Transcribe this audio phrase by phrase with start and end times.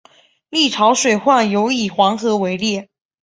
[0.49, 2.89] 历朝水患尤以黄河为烈。